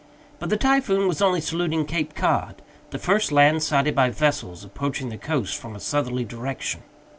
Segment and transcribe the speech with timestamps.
[0.39, 5.09] But the Typhoon was only saluting Cape Cod the first land sighted by vessels approaching
[5.09, 6.81] the coast from a southerly direction.